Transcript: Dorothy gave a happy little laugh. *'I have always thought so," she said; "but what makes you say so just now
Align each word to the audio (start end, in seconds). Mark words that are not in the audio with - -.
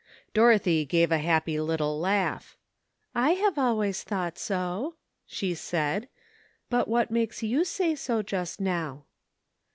Dorothy 0.33 0.83
gave 0.83 1.11
a 1.11 1.19
happy 1.19 1.59
little 1.59 1.99
laugh. 1.99 2.57
*'I 3.13 3.33
have 3.33 3.59
always 3.59 4.01
thought 4.01 4.39
so," 4.39 4.95
she 5.27 5.53
said; 5.53 6.09
"but 6.71 6.87
what 6.87 7.11
makes 7.11 7.43
you 7.43 7.63
say 7.63 7.93
so 7.93 8.23
just 8.23 8.59
now 8.59 9.05